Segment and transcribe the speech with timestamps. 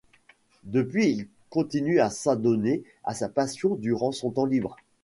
[0.63, 4.75] Depuis il continue à s’adonner à sa passion durant son temps libre.